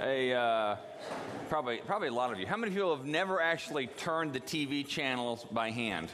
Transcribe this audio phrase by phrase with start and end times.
[0.00, 0.76] a uh,
[1.48, 2.46] probably probably a lot of you.
[2.46, 6.08] How many of you have never actually turned the TV channels by hand?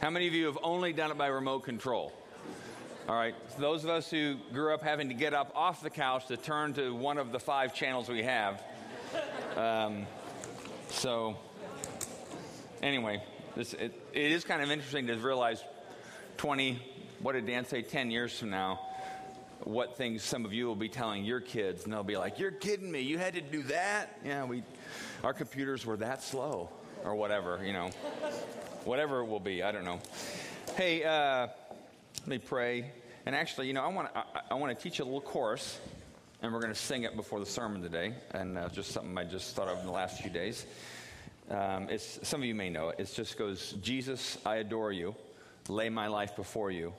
[0.00, 2.12] How many of you have only done it by remote control?
[3.08, 5.90] All right, so those of us who grew up having to get up off the
[5.90, 8.60] couch to turn to one of the five channels we have.
[9.56, 10.06] Um,
[10.90, 11.36] so,
[12.82, 13.22] anyway,
[13.54, 15.62] this, it, it is kind of interesting to realize
[16.38, 16.82] 20,
[17.20, 18.80] what did Dan say, 10 years from now,
[19.64, 22.50] what things some of you will be telling your kids, and they'll be like, "You're
[22.50, 23.00] kidding me!
[23.00, 24.18] You had to do that?
[24.24, 24.62] Yeah, we,
[25.24, 26.70] our computers were that slow,
[27.04, 27.90] or whatever, you know,
[28.84, 29.62] whatever it will be.
[29.62, 30.00] I don't know."
[30.76, 31.48] Hey, uh,
[32.20, 32.92] let me pray.
[33.24, 35.80] And actually, you know, I want I, I want to teach a little course,
[36.42, 39.24] and we're going to sing it before the sermon today, and uh, just something I
[39.24, 40.66] just thought of in the last few days.
[41.50, 43.00] Um, it's some of you may know it.
[43.00, 45.14] It just goes, "Jesus, I adore you.
[45.68, 46.92] Lay my life before you.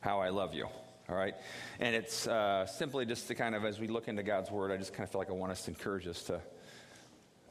[0.00, 0.68] How I love you."
[1.08, 1.34] All right?
[1.80, 4.76] And it's uh, simply just to kind of, as we look into God's Word, I
[4.76, 6.40] just kind of feel like I want us to encourage us to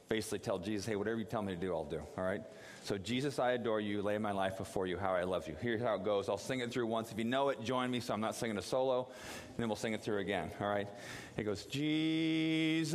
[0.08, 2.42] basically tell Jesus, hey, whatever you tell me to do, I'll do, all right?
[2.84, 5.56] So, Jesus, I adore you, lay my life before you, how I love you.
[5.60, 6.28] Here's how it goes.
[6.28, 7.10] I'll sing it through once.
[7.10, 9.08] If you know it, join me so I'm not singing a solo,
[9.48, 10.86] and then we'll sing it through again, all right?
[11.36, 12.94] It goes, Jesus,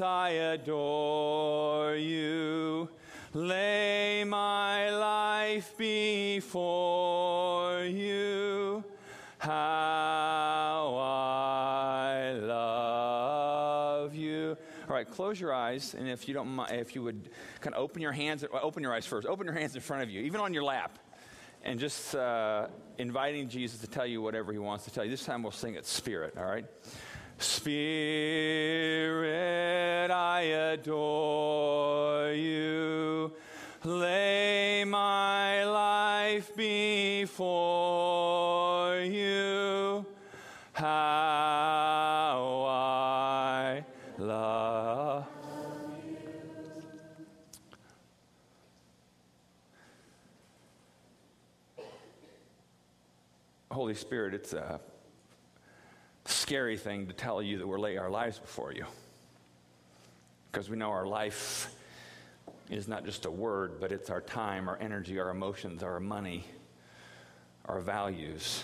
[0.00, 2.88] I adore you,
[3.32, 8.51] lay my life before you
[9.42, 14.56] how I love you.
[14.88, 17.28] All right, close your eyes, and if you don't if you would
[17.60, 20.10] kind of open your hands, open your eyes first, open your hands in front of
[20.10, 20.96] you, even on your lap,
[21.64, 22.68] and just uh,
[22.98, 25.10] inviting Jesus to tell you whatever he wants to tell you.
[25.10, 26.66] This time we'll sing it spirit, all right?
[27.38, 27.82] Spirit,
[30.12, 33.32] I adore you.
[33.84, 37.40] Lay my life before
[39.00, 40.06] you.
[40.72, 43.84] How I
[44.18, 45.26] love.
[53.72, 54.78] Holy Spirit, it's a
[56.26, 58.86] scary thing to tell you that we're laying our lives before you.
[60.52, 61.74] Because we know our life
[62.70, 66.44] is not just a word, but it's our time, our energy, our emotions, our money,
[67.66, 68.62] our values,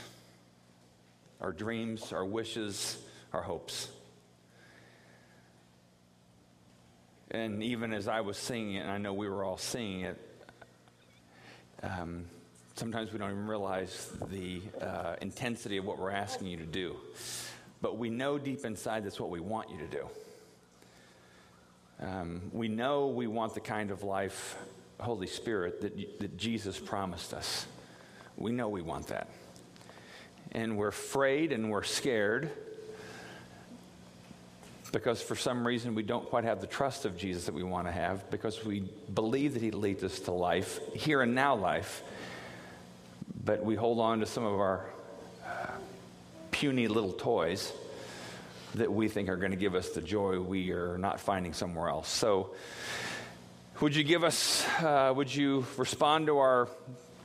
[1.41, 2.99] our dreams, our wishes,
[3.33, 3.89] our hopes.
[7.31, 10.19] And even as I was singing it, and I know we were all singing it,
[11.83, 12.25] um,
[12.75, 16.97] sometimes we don't even realize the uh, intensity of what we're asking you to do.
[17.81, 20.09] But we know deep inside that's what we want you to do.
[22.01, 24.57] Um, we know we want the kind of life,
[25.01, 27.67] Holy Spirit, that, that Jesus promised us.
[28.37, 29.29] We know we want that.
[30.53, 32.51] And we're afraid and we're scared
[34.93, 37.87] because for some reason we don't quite have the trust of Jesus that we want
[37.87, 42.03] to have because we believe that He leads us to life, here and now life,
[43.45, 44.87] but we hold on to some of our
[45.45, 45.71] uh,
[46.51, 47.73] puny little toys
[48.75, 51.89] that we think are going to give us the joy we are not finding somewhere
[51.89, 52.09] else.
[52.09, 52.55] So,
[53.81, 56.69] would you give us, uh, would you respond to our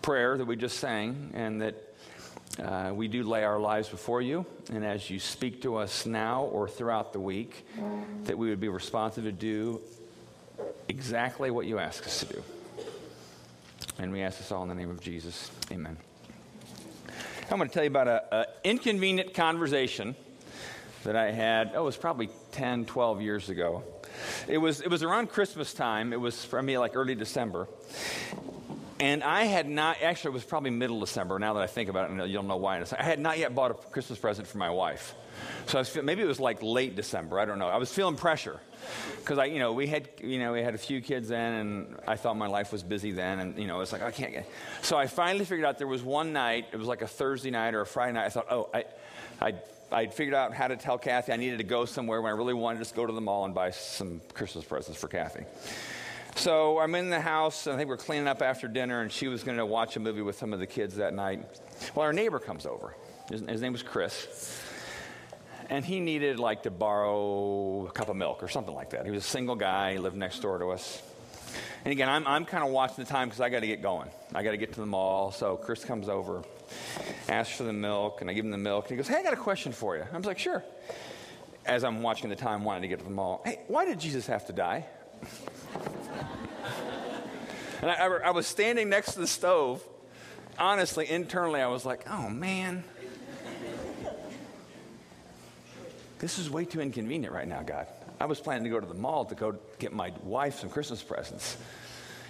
[0.04, 1.96] prayer that we just sang and that
[2.60, 4.46] uh, we do lay our lives before you?
[4.72, 7.66] And as you speak to us now or throughout the week,
[8.26, 9.82] that we would be responsive to do
[10.88, 12.44] exactly what you ask us to do.
[13.98, 15.50] And we ask this all in the name of Jesus.
[15.72, 15.98] Amen.
[17.50, 20.16] I'm going to tell you about an inconvenient conversation
[21.04, 23.84] that I had, oh, it was probably 10, 12 years ago.
[24.48, 26.14] It was, it was around Christmas time.
[26.14, 27.68] It was for me like early December.
[29.00, 31.40] And I had not, actually, it was probably middle December.
[31.40, 32.82] Now that I think about it, and you'll know why.
[32.98, 35.16] I had not yet bought a Christmas present for my wife.
[35.68, 37.40] So I was, maybe it was like late December.
[37.40, 37.68] I don't know.
[37.68, 38.60] I was feeling pressure
[39.18, 41.96] because I, you know, we had, you know, we had a few kids then, and
[42.08, 44.50] I thought my life was busy then, and you know, it's like I can't get.
[44.82, 46.68] So I finally figured out there was one night.
[46.72, 48.26] It was like a Thursday night or a Friday night.
[48.26, 48.86] I thought, oh, I,
[49.42, 49.54] I
[49.94, 52.54] I'd figured out how to tell Kathy I needed to go somewhere when I really
[52.54, 55.46] wanted to just go to the mall and buy some Christmas presents for Kathy.
[56.36, 59.28] So I'm in the house, and I think we're cleaning up after dinner, and she
[59.28, 61.46] was going to watch a movie with some of the kids that night.
[61.94, 62.96] Well, our neighbor comes over.
[63.30, 64.60] His, his name was Chris.
[65.70, 69.06] And he needed like to borrow a cup of milk or something like that.
[69.06, 71.02] He was a single guy, he lived next door to us.
[71.86, 74.10] And again, I'm, I'm kind of watching the time because I got to get going.
[74.34, 75.32] I got to get to the mall.
[75.32, 76.44] So Chris comes over
[77.30, 78.86] asks for the milk, and I give him the milk.
[78.86, 80.04] And he goes, Hey, I got a question for you.
[80.12, 80.64] I was like, Sure.
[81.66, 84.28] As I'm watching the time, wanting to get to the mall, hey, why did Jesus
[84.28, 84.86] have to die?
[87.82, 89.82] and I, I, I was standing next to the stove.
[90.60, 92.84] Honestly, internally, I was like, Oh, man.
[96.20, 97.88] this is way too inconvenient right now, God.
[98.20, 101.04] I was planning to go to the mall to go get my wife some Christmas
[101.04, 101.58] presents.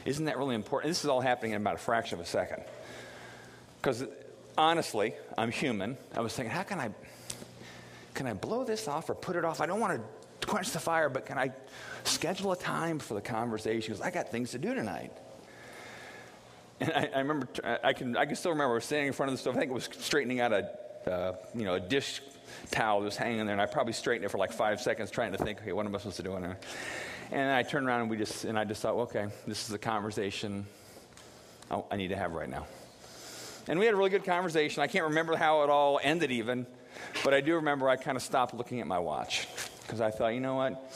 [0.05, 0.89] Isn't that really important?
[0.89, 2.63] This is all happening in about a fraction of a second.
[3.81, 4.03] Because
[4.57, 5.97] honestly, I'm human.
[6.15, 6.91] I was thinking, how can I
[8.13, 9.61] can I blow this off or put it off?
[9.61, 11.51] I don't want to quench the fire, but can I
[12.03, 13.93] schedule a time for the conversation?
[13.93, 15.11] Because I got things to do tonight.
[16.79, 17.47] And I, I, remember,
[17.83, 19.55] I can, I can still remember I was standing in front of the stove.
[19.55, 22.21] I think it was straightening out a, uh, you know, a dish
[22.71, 25.31] towel that was hanging there, and I probably straightened it for like five seconds, trying
[25.31, 26.35] to think, okay, what am I supposed to do?
[27.31, 29.79] And I turned around and we just, and I just thought, okay, this is the
[29.79, 30.65] conversation
[31.71, 32.67] I, I need to have right now.
[33.67, 34.83] And we had a really good conversation.
[34.83, 36.65] I can't remember how it all ended even,
[37.23, 39.47] but I do remember I kind of stopped looking at my watch
[39.83, 40.91] because I thought, you know what?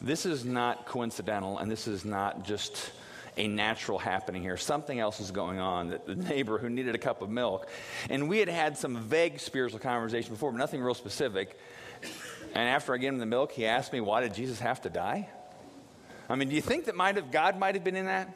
[0.00, 2.92] This is not coincidental, and this is not just
[3.36, 4.56] a natural happening here.
[4.56, 5.88] Something else is going on.
[5.88, 7.68] That the neighbor who needed a cup of milk,
[8.08, 11.58] and we had had some vague spiritual conversation before, but nothing real specific.
[12.54, 14.90] And after I gave him the milk, he asked me, "Why did Jesus have to
[14.90, 15.28] die?"
[16.28, 18.28] I mean, do you think that might have God might have been in that?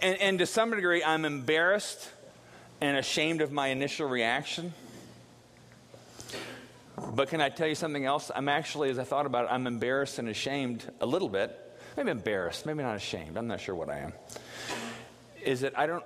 [0.00, 2.10] And, and to some degree, I'm embarrassed
[2.80, 4.72] and ashamed of my initial reaction.
[7.14, 8.30] But can I tell you something else?
[8.34, 11.64] I'm actually, as I thought about it, I'm embarrassed and ashamed a little bit
[11.98, 14.12] maybe embarrassed, maybe not ashamed, I'm not sure what I am,
[15.44, 16.04] is that I don't,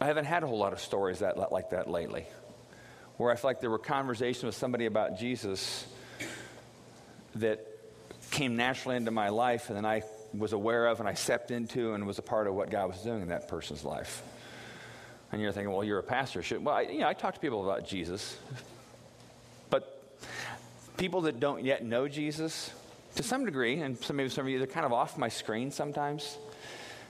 [0.00, 2.26] I haven't had a whole lot of stories that, like that lately,
[3.18, 5.86] where I feel like there were conversations with somebody about Jesus
[7.34, 7.66] that
[8.30, 10.02] came naturally into my life and then I
[10.38, 13.00] was aware of and I stepped into and was a part of what God was
[13.02, 14.22] doing in that person's life.
[15.32, 16.42] And you're thinking, well, you're a pastor.
[16.42, 18.38] Should, well, I, you know, I talk to people about Jesus.
[19.70, 20.00] But
[20.96, 22.70] people that don't yet know Jesus,
[23.16, 25.70] to some degree, and some, maybe some of you, they're kind of off my screen
[25.70, 26.38] sometimes.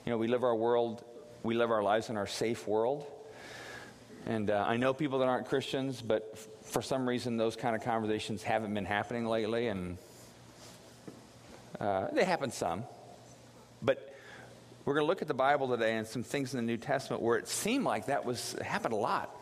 [0.05, 1.05] You know, we live our world,
[1.43, 3.07] we live our lives in our safe world.
[4.25, 7.77] And uh, I know people that aren't Christians, but f- for some reason, those kind
[7.77, 9.99] of conversations haven't been happening lately, and
[11.79, 12.85] uh, they happen some.
[13.87, 14.15] But
[14.85, 17.23] we're going to look at the Bible today and some things in the New Testament
[17.23, 19.35] where it seemed like that was happened a lot.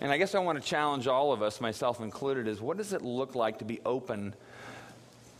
[0.00, 2.92] And I guess I want to challenge all of us, myself included, is what does
[2.92, 4.34] it look like to be open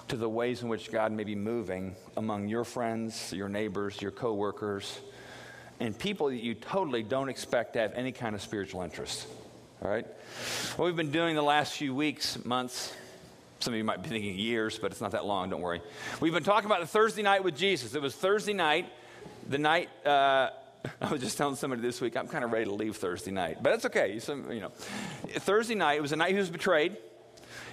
[0.09, 4.13] to the ways in which God may be moving among your friends, your neighbors, your
[4.13, 5.01] coworkers,
[5.81, 9.27] and people that you totally don't expect to have any kind of spiritual interest.
[9.83, 10.07] All right?
[10.77, 12.95] What we've been doing the last few weeks, months,
[13.63, 15.81] some of you might be thinking years, but it's not that long, don't worry.
[16.21, 17.95] We've been talking about the Thursday night with Jesus.
[17.95, 18.93] It was Thursday night,
[19.49, 19.89] the night.
[20.05, 20.51] Uh,
[21.01, 23.59] I was just telling somebody this week, I'm kind of ready to leave Thursday night,
[23.63, 24.19] but that's okay.
[24.19, 24.71] Some, you know,
[25.29, 26.97] Thursday night, it was the night he was betrayed.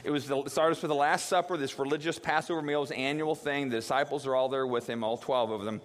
[0.04, 3.70] It was the, started for the Last Supper, this religious Passover meal, was annual thing.
[3.70, 5.82] The disciples are all there with him, all 12 of them.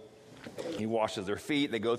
[0.77, 1.71] He washes their feet.
[1.71, 1.99] They go.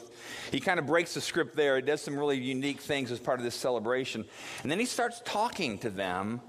[0.52, 1.78] He kind of breaks the script there.
[1.78, 4.24] He does some really unique things as part of this celebration,
[4.62, 6.42] and then he starts talking to them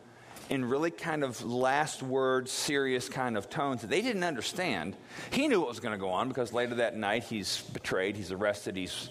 [0.48, 4.96] in really kind of last words, serious kind of tones that they didn't understand.
[5.31, 8.32] He knew what was going to go on because later that night he's betrayed, he's
[8.32, 9.10] arrested, he's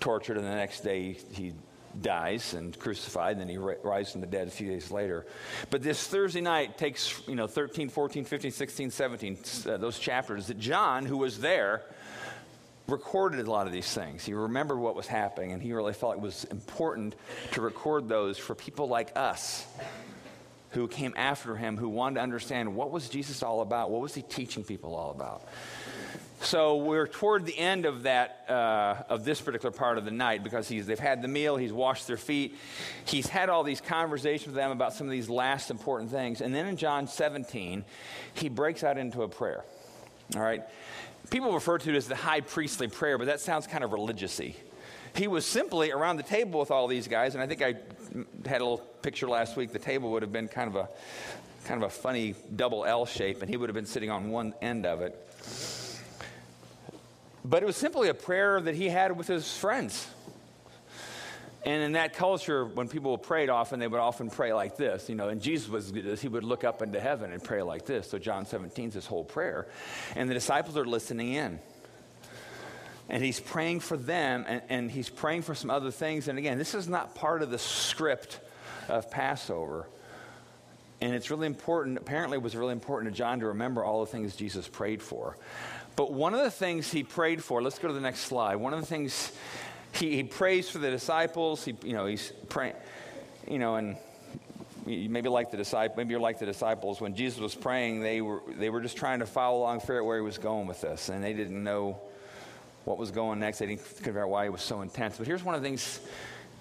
[0.00, 1.52] tortured, and the next day he
[2.00, 5.26] dies and crucified, and then he rises from the dead a few days later.
[5.70, 10.46] But this Thursday night takes, you know, 13, 14, 15, 16, 17, uh, those chapters
[10.46, 11.82] that John, who was there,
[12.86, 14.24] recorded a lot of these things.
[14.24, 17.16] He remembered what was happening, and he really felt it was important
[17.52, 19.66] to record those for people like us
[20.70, 23.90] who came after him, who wanted to understand what was Jesus all about?
[23.90, 25.42] What was he teaching people all about?
[26.40, 30.44] So we're toward the end of that uh, of this particular part of the night
[30.44, 32.56] because he's, they've had the meal, he's washed their feet,
[33.04, 36.54] he's had all these conversations with them about some of these last important things, and
[36.54, 37.84] then in John 17,
[38.34, 39.64] he breaks out into a prayer.
[40.36, 40.62] All right,
[41.30, 44.54] people refer to it as the high priestly prayer, but that sounds kind of religiousy.
[45.14, 47.74] He was simply around the table with all these guys, and I think I
[48.48, 49.72] had a little picture last week.
[49.72, 50.88] The table would have been kind of a
[51.64, 54.54] kind of a funny double L shape, and he would have been sitting on one
[54.62, 55.14] end of it.
[57.44, 60.06] But it was simply a prayer that he had with his friends.
[61.64, 65.08] And in that culture, when people prayed often, they would often pray like this.
[65.08, 65.92] You know, and Jesus was.
[66.20, 68.08] He would look up into heaven and pray like this.
[68.08, 69.66] So John 17 is this whole prayer.
[70.16, 71.58] And the disciples are listening in.
[73.08, 76.28] And he's praying for them, and, and he's praying for some other things.
[76.28, 78.38] And again, this is not part of the script
[78.88, 79.88] of Passover.
[81.00, 84.10] And it's really important, apparently, it was really important to John to remember all the
[84.10, 85.36] things Jesus prayed for.
[85.96, 88.56] But one of the things he prayed for, let's go to the next slide.
[88.56, 89.32] One of the things
[89.92, 92.74] he, he prays for the disciples, he, you know, he's praying,
[93.48, 93.96] you know, and
[94.86, 97.00] maybe like the disciple, maybe you're like the disciples.
[97.00, 100.06] When Jesus was praying, they were, they were just trying to follow along, figure out
[100.06, 102.00] where he was going with this, and they didn't know
[102.88, 103.58] what was going next.
[103.58, 105.18] They didn't figure out why it was so intense.
[105.18, 106.00] But here's one of the things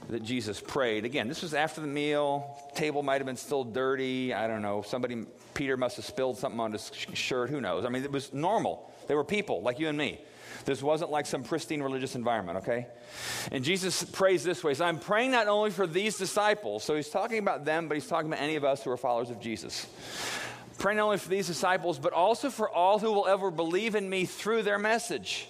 [0.10, 1.05] that Jesus prayed.
[1.05, 2.57] Again, this was after the meal.
[2.75, 4.34] Table might have been still dirty.
[4.34, 4.81] I don't know.
[4.81, 7.50] Somebody, Peter must have spilled something on his shirt.
[7.50, 7.86] Who knows?
[7.86, 8.91] I mean, it was normal.
[9.07, 10.19] They were people like you and me.
[10.65, 12.88] This wasn't like some pristine religious environment, okay?
[13.53, 14.74] And Jesus prays this way.
[14.74, 18.07] So I'm praying not only for these disciples, so he's talking about them, but he's
[18.07, 19.88] talking about any of us who are followers of Jesus.
[20.77, 24.10] Praying not only for these disciples, but also for all who will ever believe in
[24.10, 25.48] me through their message.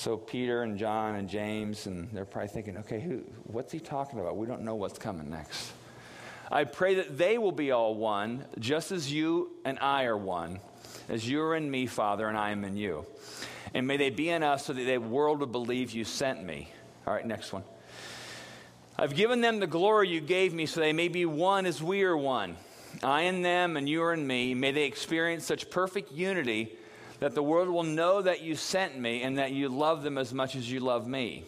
[0.00, 4.18] So Peter and John and James, and they're probably thinking, okay, who, what's he talking
[4.18, 4.34] about?
[4.38, 5.72] We don't know what's coming next.
[6.50, 10.60] I pray that they will be all one, just as you and I are one,
[11.10, 13.04] as you are in me, Father, and I am in you.
[13.74, 16.72] And may they be in us so that the world would believe you sent me.
[17.06, 17.64] All right, next one.
[18.98, 22.04] I've given them the glory you gave me so they may be one as we
[22.04, 22.56] are one.
[23.02, 24.54] I in them and you are in me.
[24.54, 26.78] May they experience such perfect unity
[27.20, 30.34] that the world will know that you sent me and that you love them as
[30.34, 31.44] much as you love me.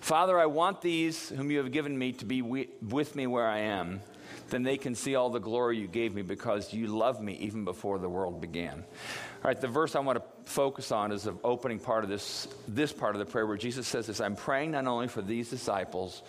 [0.00, 3.58] Father, I want these whom you have given me to be with me where I
[3.60, 4.00] am.
[4.48, 7.64] Then they can see all the glory you gave me because you loved me even
[7.64, 8.78] before the world began.
[8.78, 12.48] All right, the verse I want to focus on is the opening part of this,
[12.66, 15.50] this part of the prayer where Jesus says this I'm praying not only for these
[15.50, 16.22] disciples,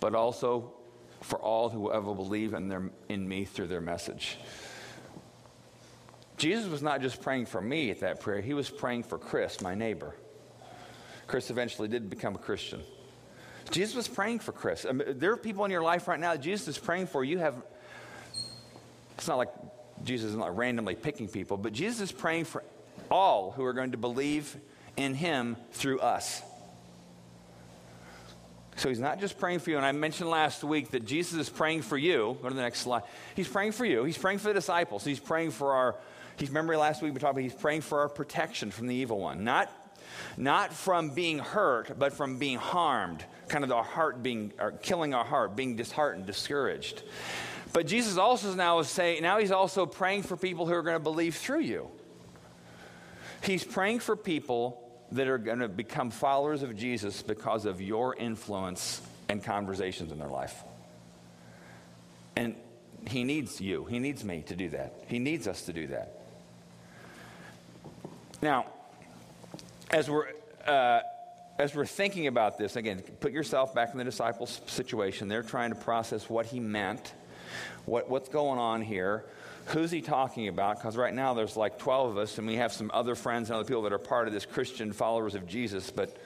[0.00, 0.72] but also
[1.22, 4.36] for all who ever believe in, their, in me through their message.
[6.42, 9.60] Jesus was not just praying for me at that prayer, he was praying for Chris,
[9.60, 10.12] my neighbor.
[11.28, 12.82] Chris eventually did become a Christian.
[13.70, 14.84] Jesus was praying for Chris.
[14.84, 17.22] I mean, there are people in your life right now that Jesus is praying for.
[17.22, 17.54] You have,
[19.16, 19.50] it's not like
[20.02, 22.64] Jesus is not randomly picking people, but Jesus is praying for
[23.08, 24.56] all who are going to believe
[24.96, 26.42] in him through us.
[28.74, 29.76] So he's not just praying for you.
[29.76, 32.36] And I mentioned last week that Jesus is praying for you.
[32.42, 33.02] Go to the next slide.
[33.36, 34.02] He's praying for you.
[34.02, 35.04] He's praying for the disciples.
[35.04, 35.94] He's praying for our
[36.36, 39.18] He's, remember last week we talked about he's praying for our protection from the evil
[39.18, 39.44] one.
[39.44, 39.70] Not,
[40.36, 43.24] not from being hurt, but from being harmed.
[43.48, 47.02] Kind of our heart being, or killing our heart, being disheartened, discouraged.
[47.72, 50.96] But Jesus also now is saying, now he's also praying for people who are going
[50.96, 51.88] to believe through you.
[53.42, 54.78] He's praying for people
[55.12, 60.18] that are going to become followers of Jesus because of your influence and conversations in
[60.18, 60.62] their life.
[62.36, 62.54] And
[63.06, 63.84] he needs you.
[63.84, 65.04] He needs me to do that.
[65.08, 66.21] He needs us to do that.
[68.42, 68.66] Now,
[69.92, 70.26] as we're,
[70.66, 71.00] uh,
[71.60, 75.28] as we're thinking about this, again, put yourself back in the disciples' situation.
[75.28, 77.14] They're trying to process what he meant,
[77.84, 79.24] what, what's going on here,
[79.66, 80.78] who's he talking about?
[80.78, 83.54] Because right now there's like 12 of us, and we have some other friends and
[83.54, 86.16] other people that are part of this Christian followers of Jesus, but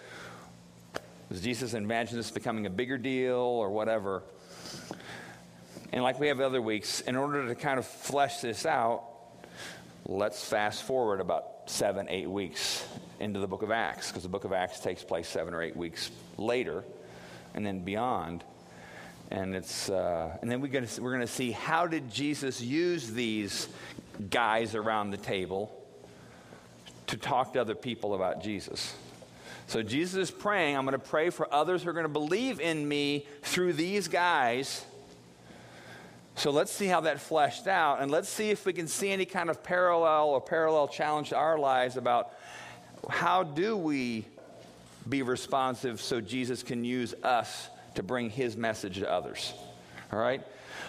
[1.30, 4.23] does Jesus imagine this becoming a bigger deal or whatever?
[5.92, 9.04] And like we have other weeks, in order to kind of flesh this out,
[10.08, 12.86] let's fast forward about seven, eight weeks
[13.18, 15.76] into the book of Acts, because the book of Acts takes place seven or eight
[15.76, 16.84] weeks later
[17.54, 18.44] and then beyond.
[19.30, 23.68] And, it's, uh, and then we're going we're to see how did Jesus use these
[24.30, 25.72] guys around the table
[27.08, 28.94] to talk to other people about Jesus.
[29.66, 32.60] So Jesus is praying, I'm going to pray for others who are going to believe
[32.60, 34.84] in me through these guys
[36.36, 39.24] so let's see how that fleshed out, and let's see if we can see any
[39.24, 42.32] kind of parallel or parallel challenge to our lives about
[43.08, 44.26] how do we
[45.08, 49.54] be responsive so Jesus can use us to bring his message to others.
[50.12, 50.42] All right?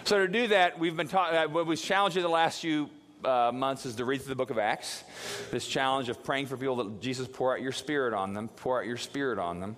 [0.04, 2.90] So to do that, we've been talking, uh, what was challenged you the last few
[3.24, 5.02] uh, months is to read through the book of Acts.
[5.50, 8.80] This challenge of praying for people that Jesus pour out your spirit on them, pour
[8.80, 9.76] out your spirit on them.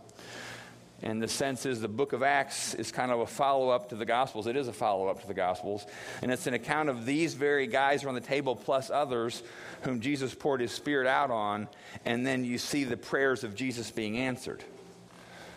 [1.02, 3.96] And the sense is the book of Acts is kind of a follow up to
[3.96, 4.46] the Gospels.
[4.46, 5.86] It is a follow up to the Gospels.
[6.20, 9.42] And it's an account of these very guys around the table plus others
[9.82, 11.68] whom Jesus poured his Spirit out on.
[12.04, 14.62] And then you see the prayers of Jesus being answered.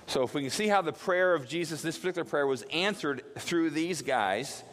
[0.07, 3.23] So if we can see how the prayer of Jesus, this particular prayer, was answered
[3.35, 4.63] through these guys,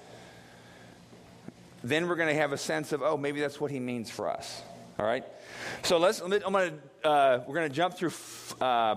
[1.82, 4.28] then we're going to have a sense of, oh, maybe that's what he means for
[4.28, 4.62] us.
[5.00, 5.24] All right?
[5.82, 6.72] So let's, I'm to,
[7.02, 8.12] uh, we're going to jump through.
[8.60, 8.96] Uh,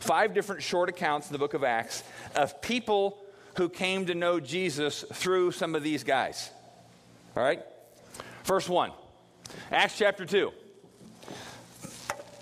[0.00, 2.02] five different short accounts in the book of Acts
[2.34, 3.18] of people
[3.56, 6.50] who came to know Jesus through some of these guys.
[7.36, 7.62] All right?
[8.42, 8.92] First one,
[9.70, 10.50] Acts chapter 2.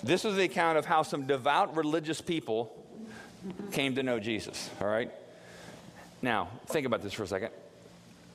[0.02, 2.72] This is the account of how some devout religious people
[3.72, 4.70] came to know Jesus.
[4.80, 5.10] All right?
[6.22, 7.50] Now, think about this for a second.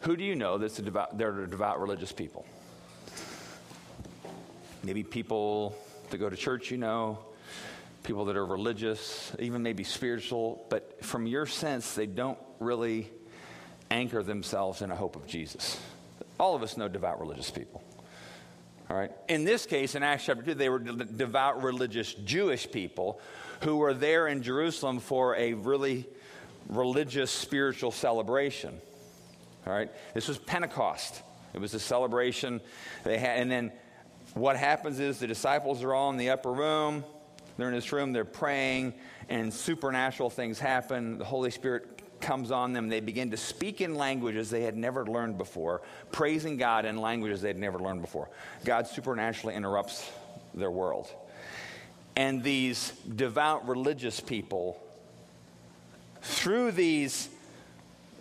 [0.02, 2.46] Who do you know that's a devout, they're devout religious people?
[4.84, 5.76] Maybe people
[6.10, 7.20] that go to church you know,
[8.04, 13.10] people that are religious, even maybe spiritual, but from your sense, they don't really
[13.90, 15.80] anchor themselves in a hope of Jesus.
[16.40, 17.84] All of us know devout religious people.
[18.90, 19.12] All right.
[19.30, 23.22] In this case, in Acts chapter 2, they were de- devout religious Jewish people
[23.62, 26.06] who were there in Jerusalem for a really
[26.68, 28.80] religious spiritual celebration.
[29.66, 29.90] All right.
[30.14, 31.22] This was Pentecost.
[31.54, 32.60] It was a celebration
[33.04, 33.72] they had, and then
[34.34, 37.06] what happens is the disciples are all in the upper room.
[37.58, 38.94] They're in this room, they're praying,
[39.30, 41.18] and supernatural things happen.
[41.18, 42.90] The Holy Spirit comes on them.
[42.90, 45.82] They begin to speak in languages they had never learned before,
[46.12, 48.30] praising God in languages they had never learned before.
[48.66, 50.10] God supernaturally interrupts
[50.54, 51.08] their world.
[52.16, 54.82] And these devout religious people,
[56.22, 57.30] through these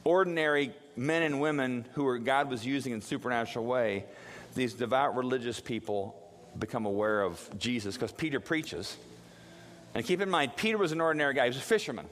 [0.05, 4.05] ordinary men and women who God was using in supernatural way,
[4.55, 6.19] these devout religious people
[6.59, 8.97] become aware of Jesus because Peter preaches.
[9.95, 12.07] And keep in mind, Peter was an ordinary guy, he was a fisherman.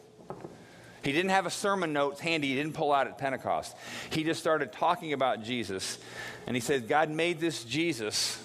[1.03, 3.75] He didn't have a sermon notes handy, he didn't pull out at Pentecost.
[4.11, 5.99] He just started talking about Jesus.
[6.47, 8.43] And he said, God made this Jesus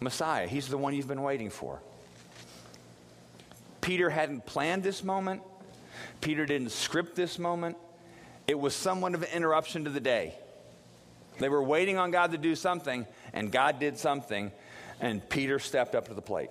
[0.00, 0.48] Messiah.
[0.48, 1.80] He's the one you've been waiting for.
[3.80, 5.42] Peter hadn't planned this moment,
[6.20, 7.76] Peter didn't script this moment.
[8.48, 10.34] It was somewhat of an interruption to the day.
[11.38, 14.52] They were waiting on God to do something, and God did something,
[15.00, 16.50] and Peter stepped up to the plate.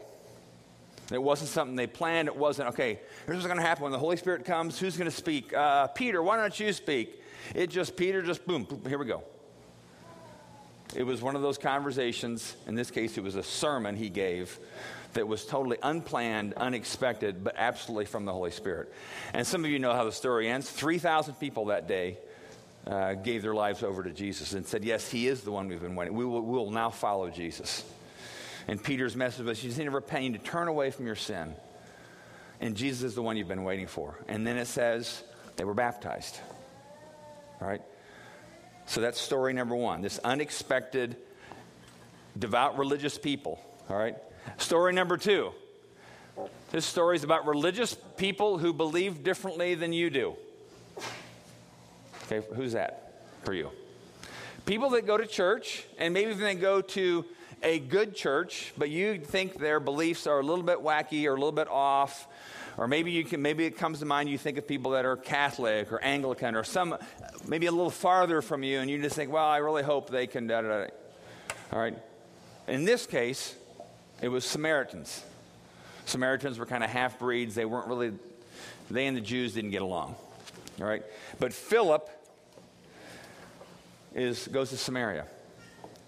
[1.11, 2.27] It wasn't something they planned.
[2.27, 4.79] It wasn't, okay, here's what's going to happen when the Holy Spirit comes.
[4.79, 5.53] Who's going to speak?
[5.53, 7.21] Uh, Peter, why don't you speak?
[7.53, 9.23] It just, Peter just, boom, boom, here we go.
[10.95, 12.55] It was one of those conversations.
[12.67, 14.57] In this case, it was a sermon he gave
[15.13, 18.93] that was totally unplanned, unexpected, but absolutely from the Holy Spirit.
[19.33, 20.69] And some of you know how the story ends.
[20.69, 22.17] 3,000 people that day
[22.87, 25.81] uh, gave their lives over to Jesus and said, Yes, He is the one we've
[25.81, 26.15] been waiting.
[26.15, 27.83] We will, we will now follow Jesus.
[28.67, 31.55] And Peter's message was, You need to repent, you to turn away from your sin.
[32.61, 34.17] And Jesus is the one you've been waiting for.
[34.27, 35.23] And then it says
[35.55, 36.39] they were baptized.
[37.61, 37.81] All right?
[38.85, 41.17] So that's story number one this unexpected,
[42.37, 43.59] devout religious people.
[43.89, 44.15] All right?
[44.57, 45.51] Story number two
[46.71, 50.35] this story is about religious people who believe differently than you do.
[52.25, 53.69] Okay, who's that for you?
[54.65, 57.23] People that go to church, and maybe even they go to
[57.63, 61.35] a good church, but you think their beliefs are a little bit wacky or a
[61.35, 62.27] little bit off,
[62.77, 65.15] or maybe you can maybe it comes to mind you think of people that are
[65.15, 66.97] Catholic or Anglican or some
[67.47, 70.27] maybe a little farther from you, and you just think, well, I really hope they
[70.27, 70.47] can.
[70.47, 70.87] Da, da, da.
[71.71, 71.97] All right.
[72.67, 73.55] In this case,
[74.21, 75.23] it was Samaritans.
[76.05, 77.55] Samaritans were kind of half breeds.
[77.55, 78.13] They weren't really.
[78.89, 80.15] They and the Jews didn't get along.
[80.79, 81.03] All right.
[81.39, 82.09] But Philip
[84.13, 85.25] is, goes to Samaria.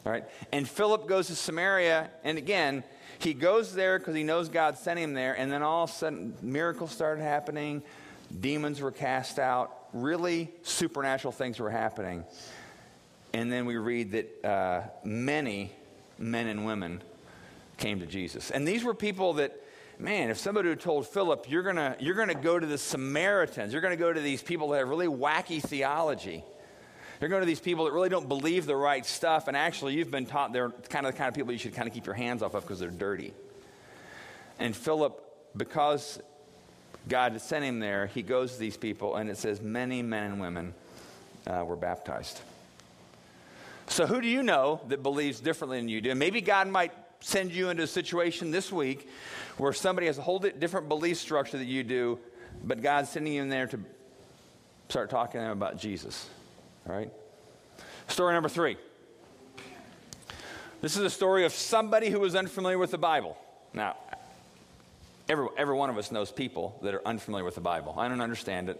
[0.07, 0.23] All right?
[0.53, 2.85] And Philip goes to Samaria, and again,
[3.19, 5.93] he goes there because he knows God sent him there, and then all of a
[5.93, 7.83] sudden, miracles started happening,
[8.39, 12.23] demons were cast out, really supernatural things were happening.
[13.33, 15.73] And then we read that uh, many
[16.17, 17.01] men and women
[17.75, 18.49] came to Jesus.
[18.49, 19.61] And these were people that,
[19.99, 23.73] man, if somebody had told Philip, you're going you're going to go to the Samaritans,
[23.73, 26.45] you're going to go to these people that have really wacky theology
[27.19, 30.11] you're going to these people that really don't believe the right stuff, and actually, you've
[30.11, 32.15] been taught they're kind of the kind of people you should kind of keep your
[32.15, 33.33] hands off of because they're dirty.
[34.59, 35.23] And Philip,
[35.55, 36.19] because
[37.07, 40.41] God sent him there, he goes to these people, and it says many men and
[40.41, 40.73] women
[41.47, 42.39] uh, were baptized.
[43.87, 46.13] So, who do you know that believes differently than you do?
[46.13, 49.09] Maybe God might send you into a situation this week
[49.57, 52.19] where somebody has a whole different belief structure that you do,
[52.63, 53.79] but God's sending you in there to
[54.89, 56.29] start talking to them about Jesus.
[56.87, 57.11] All right?
[58.07, 58.77] Story number three.
[60.81, 63.37] This is a story of somebody who was unfamiliar with the Bible.
[63.73, 63.97] Now,
[65.27, 67.95] every, every one of us knows people that are unfamiliar with the Bible.
[67.97, 68.79] I don't understand it.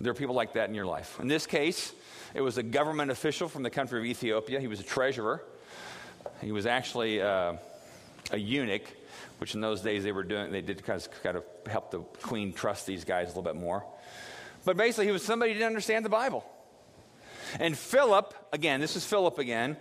[0.00, 1.18] There are people like that in your life.
[1.20, 1.92] In this case,
[2.32, 4.60] it was a government official from the country of Ethiopia.
[4.60, 5.42] He was a treasurer.
[6.40, 7.54] He was actually uh,
[8.30, 8.84] a eunuch,
[9.38, 11.98] which in those days they were doing, they did kind of, kind of help the
[12.22, 13.84] queen trust these guys a little bit more.
[14.64, 16.44] But basically, he was somebody who didn't understand the Bible.
[17.58, 19.76] And Philip, again, this is Philip again.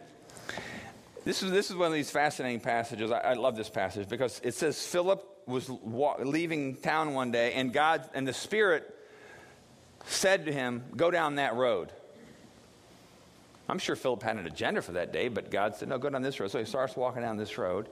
[1.26, 3.12] This is, this is one of these fascinating passages.
[3.12, 7.54] I, I love this passage because it says Philip was wa- leaving town one day,
[7.54, 8.96] and God and the Spirit
[10.06, 11.92] said to him, Go down that road.
[13.68, 16.22] I'm sure Philip had an agenda for that day, but God said, No, go down
[16.22, 16.50] this road.
[16.50, 17.88] So he starts walking down this road.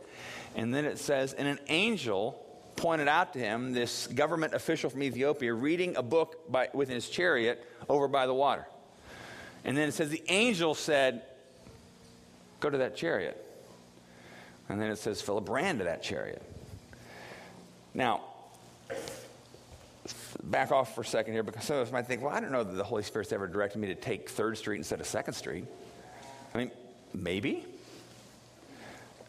[0.56, 2.44] And then it says, And an angel
[2.78, 7.10] pointed out to him this government official from Ethiopia reading a book by, with his
[7.10, 8.66] chariot over by the water.
[9.66, 11.24] And then it says the angel said,
[12.60, 13.44] Go to that chariot.
[14.70, 16.42] And then it says Philip ran to that chariot.
[17.94, 18.22] Now,
[20.44, 22.52] back off for a second here because some of us might think, well, I don't
[22.52, 25.34] know that the Holy Spirit's ever directed me to take 3rd Street instead of 2nd
[25.34, 25.66] Street.
[26.54, 26.72] I mean,
[27.14, 27.66] maybe.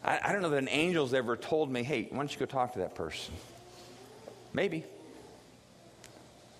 [0.03, 2.45] I, I don't know that an angel's ever told me, hey, why don't you go
[2.45, 3.33] talk to that person?
[4.53, 4.85] Maybe.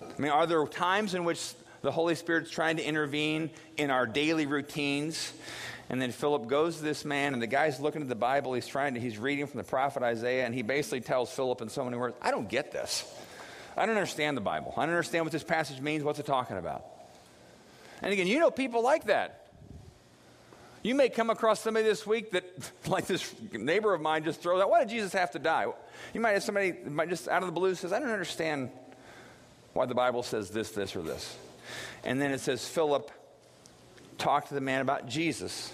[0.02, 4.06] I mean, are there times in which the Holy Spirit's trying to intervene in our
[4.06, 5.32] daily routines?
[5.88, 8.52] And then Philip goes to this man, and the guy's looking at the Bible.
[8.52, 11.68] He's trying to, he's reading from the prophet Isaiah, and he basically tells Philip in
[11.68, 13.04] so many words, I don't get this.
[13.76, 14.72] I don't understand the Bible.
[14.76, 16.04] I don't understand what this passage means.
[16.04, 16.84] What's it talking about?
[18.02, 19.39] And again, you know people like that.
[20.82, 22.44] You may come across somebody this week that,
[22.86, 25.66] like this neighbor of mine, just throws out, Why did Jesus have to die?
[26.14, 28.70] You might have somebody might just out of the blue says, I don't understand
[29.72, 31.36] why the Bible says this, this, or this.
[32.02, 33.10] And then it says, Philip
[34.18, 35.72] talked to the man about Jesus.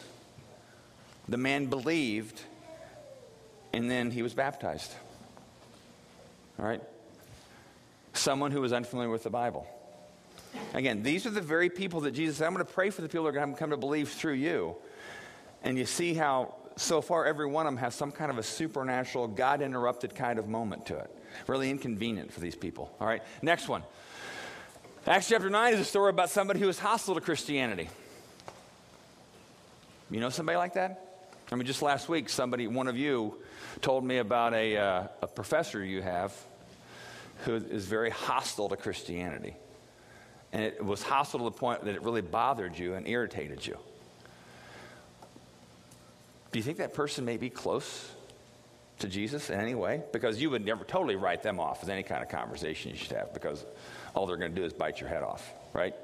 [1.28, 2.40] The man believed,
[3.72, 4.92] and then he was baptized.
[6.58, 6.82] All right?
[8.12, 9.66] Someone who was unfamiliar with the Bible.
[10.74, 13.08] Again, these are the very people that Jesus said, I'm going to pray for the
[13.08, 14.76] people that are going to come to believe through you.
[15.62, 18.42] And you see how so far every one of them has some kind of a
[18.42, 21.10] supernatural, God interrupted kind of moment to it.
[21.46, 22.94] Really inconvenient for these people.
[23.00, 23.82] All right, next one.
[25.06, 27.88] Acts chapter 9 is a story about somebody who was hostile to Christianity.
[30.10, 31.30] You know somebody like that?
[31.50, 33.36] I mean, just last week, somebody, one of you,
[33.80, 36.34] told me about a, uh, a professor you have
[37.44, 39.54] who is very hostile to Christianity.
[40.52, 43.78] And it was hostile to the point that it really bothered you and irritated you.
[46.56, 48.10] Do you think that person may be close
[49.00, 50.02] to Jesus in any way?
[50.10, 53.12] Because you would never totally write them off as any kind of conversation you should
[53.12, 53.62] have because
[54.14, 55.94] all they're going to do is bite your head off, right?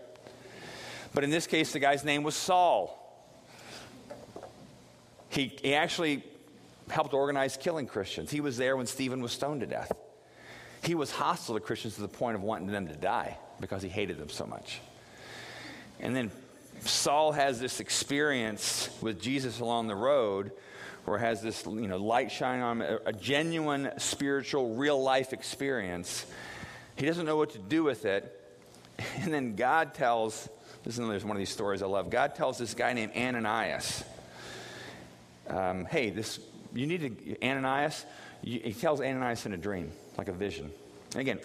[1.14, 2.98] But in this case, the guy's name was Saul.
[5.30, 6.22] He, he actually
[6.90, 8.30] helped organize killing Christians.
[8.30, 9.90] He was there when Stephen was stoned to death.
[10.84, 13.88] He was hostile to Christians to the point of wanting them to die because he
[13.88, 14.80] hated them so much.
[15.98, 16.30] And then
[16.84, 20.52] Saul has this experience with Jesus along the road
[21.04, 26.26] where has this you know light shine on him, a, genuine spiritual real life experience.
[26.96, 28.38] He doesn't know what to do with it.
[29.16, 30.48] And then god tells
[30.84, 32.10] this is one of these stories i love.
[32.10, 34.04] God tells this guy named ananias
[35.48, 36.38] um, hey this
[36.74, 38.04] you need to ananias
[38.42, 40.70] he tells ananias in a dream like a vision.
[41.12, 41.40] And again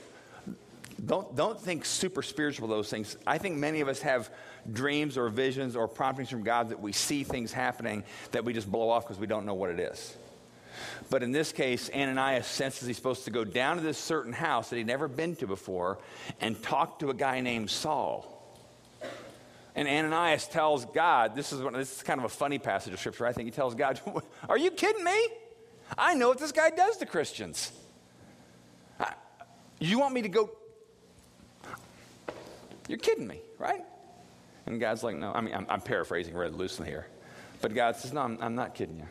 [1.05, 3.17] don't, don't think super spiritual those things.
[3.25, 4.29] I think many of us have
[4.71, 8.71] dreams or visions or promptings from God that we see things happening that we just
[8.71, 10.15] blow off because we don't know what it is.
[11.09, 14.69] But in this case, Ananias senses he's supposed to go down to this certain house
[14.69, 15.99] that he'd never been to before
[16.41, 18.33] and talk to a guy named Saul.
[19.75, 22.99] And Ananias tells God, this is, one, this is kind of a funny passage of
[22.99, 23.45] scripture, I think.
[23.45, 24.01] He tells God,
[24.49, 25.27] Are you kidding me?
[25.97, 27.71] I know what this guy does to Christians.
[29.79, 30.49] You want me to go
[32.87, 33.83] you're kidding me, right?
[34.65, 35.31] And God's like, No.
[35.33, 37.07] I mean, I'm, I'm paraphrasing really loosely here.
[37.61, 39.07] But God says, No, I'm, I'm not kidding you.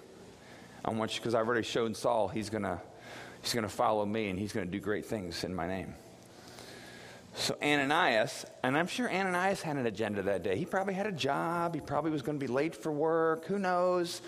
[0.85, 2.81] I want you, because I've already shown Saul he's going to
[3.43, 5.95] he's to follow me and he's going to do great things in my name.
[7.35, 10.57] So Ananias, and I'm sure Ananias had an agenda that day.
[10.57, 11.75] He probably had a job.
[11.75, 13.45] He probably was going to be late for work.
[13.45, 14.23] Who knows?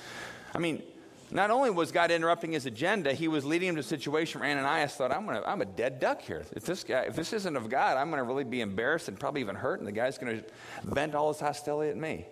[0.55, 0.83] I mean,
[1.31, 4.51] not only was God interrupting his agenda, he was leading him to a situation where
[4.51, 6.45] Ananias thought, I'm, gonna, I'm a dead duck here.
[6.53, 9.19] If this, guy, if this isn't of God, I'm going to really be embarrassed and
[9.19, 10.45] probably even hurt, and the guy's going to
[10.85, 12.27] vent all his hostility at me.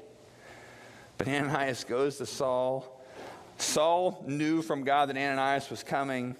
[1.18, 3.02] But Ananias goes to Saul.
[3.58, 6.34] Saul knew from God that Ananias was coming.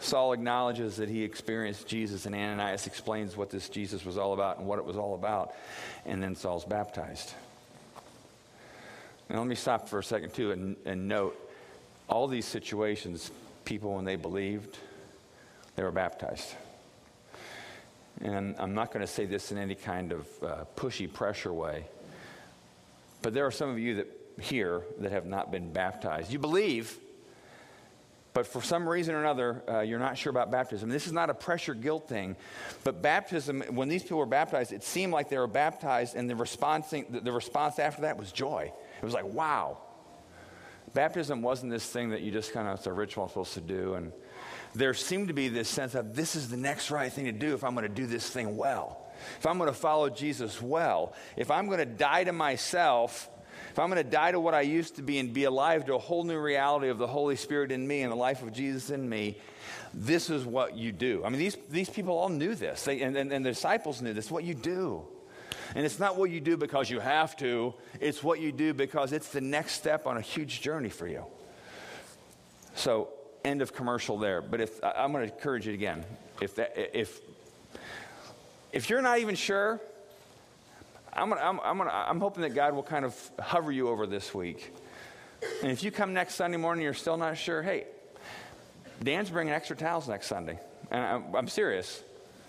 [0.00, 4.58] Saul acknowledges that he experienced Jesus, and Ananias explains what this Jesus was all about
[4.58, 5.54] and what it was all about.
[6.06, 7.34] And then Saul's baptized.
[9.30, 11.36] Now, let me stop for a second, too, and, and note
[12.08, 13.30] all these situations,
[13.64, 14.78] people, when they believed,
[15.76, 16.54] they were baptized.
[18.22, 21.84] And I'm not going to say this in any kind of uh, pushy pressure way,
[23.22, 24.08] but there are some of you that
[24.40, 26.32] here that have not been baptized.
[26.32, 26.96] You believe,
[28.32, 30.88] but for some reason or another, uh, you're not sure about baptism.
[30.88, 32.34] This is not a pressure guilt thing,
[32.82, 36.36] but baptism, when these people were baptized, it seemed like they were baptized, and the
[36.36, 38.72] response, the response after that was joy.
[38.98, 39.78] It was like, wow.
[40.94, 43.60] Baptism wasn't this thing that you just kind of, it's a ritual I'm supposed to
[43.60, 43.94] do.
[43.94, 44.12] And
[44.74, 47.54] there seemed to be this sense of this is the next right thing to do
[47.54, 49.04] if I'm going to do this thing well.
[49.38, 51.14] If I'm going to follow Jesus well.
[51.36, 53.28] If I'm going to die to myself,
[53.70, 55.94] if I'm going to die to what I used to be and be alive to
[55.94, 58.90] a whole new reality of the Holy Spirit in me and the life of Jesus
[58.90, 59.36] in me,
[59.94, 61.22] this is what you do.
[61.24, 64.12] I mean, these, these people all knew this, they, and, and, and the disciples knew
[64.12, 64.30] this.
[64.30, 65.06] What you do.
[65.74, 69.12] And it's not what you do because you have to, it's what you do because
[69.12, 71.24] it's the next step on a huge journey for you.
[72.74, 73.08] So,
[73.44, 74.40] end of commercial there.
[74.40, 76.04] But if I'm going to encourage you again,
[76.40, 77.20] if that, if
[78.72, 79.80] if you're not even sure,
[81.12, 84.06] I'm, gonna, I'm, I'm, gonna, I'm hoping that God will kind of hover you over
[84.06, 84.72] this week
[85.62, 87.86] And if you come next Sunday morning, you're still not sure, hey,
[89.02, 90.58] Dan's bringing extra towels next Sunday.
[90.90, 92.02] And I'm, I'm serious.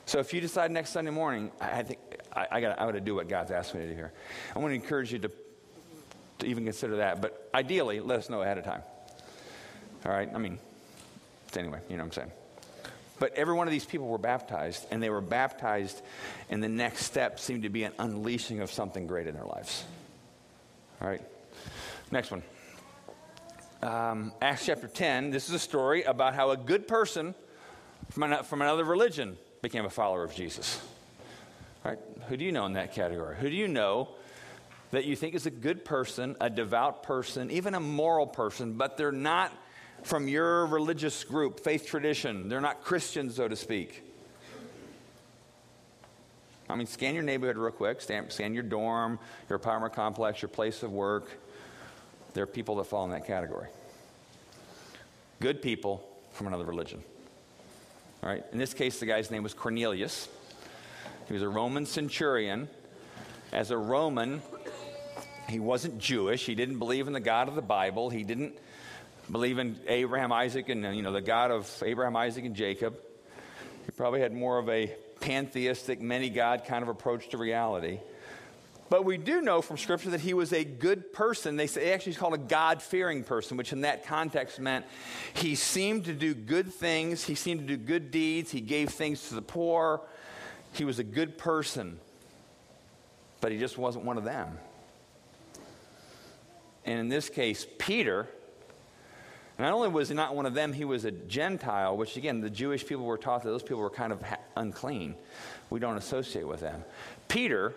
[0.09, 1.99] So if you decide next Sunday morning, I, think
[2.35, 4.11] I, I got I to do what God's asked me to do here.
[4.55, 5.31] I want to encourage you to,
[6.39, 7.21] to even consider that.
[7.21, 8.81] But ideally, let us know ahead of time.
[10.03, 10.27] All right?
[10.33, 10.57] I mean,
[11.55, 12.31] anyway, you know what I'm saying.
[13.19, 16.01] But every one of these people were baptized, and they were baptized,
[16.49, 19.83] and the next step seemed to be an unleashing of something great in their lives.
[21.03, 21.21] All right?
[22.09, 22.41] Next one.
[23.83, 25.29] Um, Acts chapter 10.
[25.29, 27.35] This is a story about how a good person
[28.09, 30.81] from, an, from another religion became a follower of Jesus.
[31.83, 31.99] Right?
[32.27, 33.35] Who do you know in that category?
[33.37, 34.09] Who do you know
[34.91, 38.97] that you think is a good person, a devout person, even a moral person, but
[38.97, 39.51] they're not
[40.03, 42.49] from your religious group, faith tradition.
[42.49, 44.03] They're not Christians, so to speak.
[46.69, 49.19] I mean, scan your neighborhood real quick, scan your dorm,
[49.49, 51.29] your apartment complex, your place of work.
[52.33, 53.67] There are people that fall in that category.
[55.39, 57.03] Good people from another religion.
[58.21, 58.43] All right?
[58.51, 60.27] In this case, the guy's name was Cornelius.
[61.27, 62.69] He was a Roman centurion.
[63.51, 64.41] As a Roman,
[65.47, 66.45] he wasn't Jewish.
[66.45, 68.09] He didn't believe in the God of the Bible.
[68.09, 68.57] He didn't
[69.31, 72.97] believe in Abraham, Isaac, and you know the God of Abraham, Isaac, and Jacob.
[73.85, 77.99] He probably had more of a pantheistic, many God kind of approach to reality.
[78.89, 81.55] But we do know from Scripture that he was a good person.
[81.55, 84.85] They say actually he's called a God fearing person, which in that context meant
[85.33, 89.29] he seemed to do good things, he seemed to do good deeds, he gave things
[89.29, 90.01] to the poor.
[90.73, 91.99] He was a good person,
[93.41, 94.57] but he just wasn't one of them.
[96.85, 98.27] And in this case, Peter
[99.59, 102.49] not only was he not one of them, he was a Gentile, which again, the
[102.49, 104.23] Jewish people were taught that those people were kind of
[104.55, 105.15] unclean.
[105.69, 106.85] We don't associate with them.
[107.27, 107.75] Peter,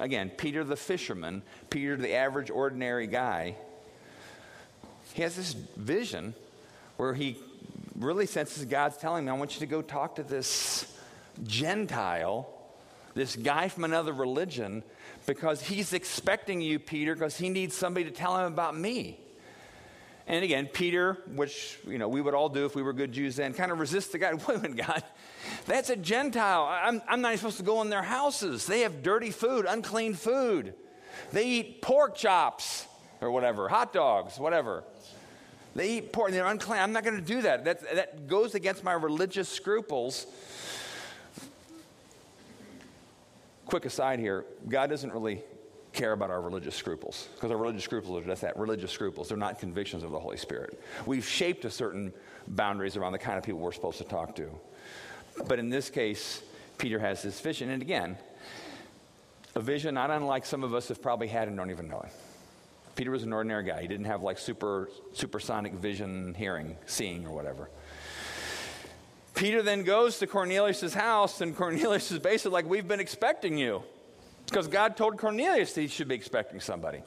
[0.00, 3.54] again, Peter the fisherman, Peter the average, ordinary guy,
[5.12, 6.34] he has this vision
[6.96, 7.36] where he
[7.98, 10.96] really senses God's telling him, I want you to go talk to this
[11.44, 12.48] Gentile,
[13.14, 14.82] this guy from another religion,
[15.26, 19.20] because he's expecting you, Peter, because he needs somebody to tell him about me.
[20.30, 23.34] And again, Peter, which you know we would all do if we were good Jews
[23.34, 24.32] then, kind of resists the guy.
[24.34, 25.02] Wait a minute, God,
[25.66, 26.68] that's a Gentile.
[26.70, 28.64] I'm, I'm not even supposed to go in their houses.
[28.64, 30.74] They have dirty food, unclean food.
[31.32, 32.86] They eat pork chops
[33.20, 34.84] or whatever, hot dogs, whatever.
[35.74, 36.28] They eat pork.
[36.28, 36.80] and They're unclean.
[36.80, 37.64] I'm not going to do that.
[37.64, 37.80] that.
[37.96, 40.26] That goes against my religious scruples.
[43.66, 45.42] Quick aside here: God doesn't really
[46.00, 49.28] care about our religious scruples because our religious scruples are just that religious scruples.
[49.28, 50.80] They're not convictions of the holy spirit.
[51.04, 52.14] We've shaped a certain
[52.48, 54.48] boundaries around the kind of people we're supposed to talk to.
[55.46, 56.42] But in this case
[56.78, 58.16] peter has this vision and again
[59.54, 62.12] a vision not unlike some of us have probably had and don't even know it.
[62.96, 63.82] Peter was an ordinary guy.
[63.82, 67.68] He didn't have like super supersonic vision hearing seeing or whatever.
[69.34, 73.82] Peter then goes to cornelius' house and cornelius is basically like we've been expecting you
[74.50, 77.02] because God told Cornelius that he should be expecting somebody.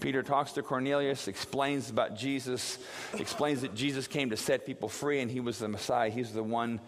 [0.00, 2.78] Peter talks to Cornelius, explains about Jesus,
[3.14, 6.10] explains that Jesus came to set people free and he was the Messiah.
[6.10, 6.80] He's the one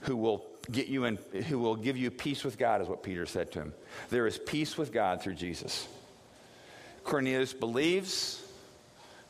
[0.00, 3.26] who will get you and who will give you peace with God, is what Peter
[3.26, 3.74] said to him.
[4.10, 5.88] There is peace with God through Jesus.
[7.04, 8.42] Cornelius believes,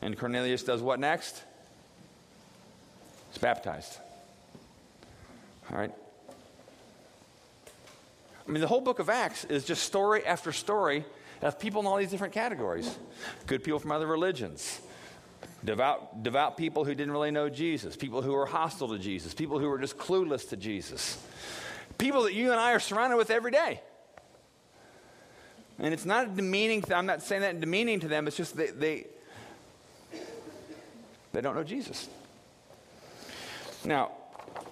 [0.01, 1.41] and Cornelius does what next?
[3.29, 3.97] He's baptized.
[5.71, 5.91] All right?
[8.47, 11.03] I mean, the whole book of Acts is just story after story
[11.41, 12.97] of people in all these different categories.
[13.45, 14.79] Good people from other religions,
[15.65, 19.59] devout, devout people who didn't really know Jesus, people who were hostile to Jesus, people
[19.59, 21.21] who were just clueless to Jesus,
[21.97, 23.81] people that you and I are surrounded with every day.
[25.79, 28.67] And it's not a demeaning, I'm not saying that demeaning to them, it's just they,
[28.67, 29.07] they,
[31.33, 32.07] they don't know Jesus.
[33.85, 34.11] Now,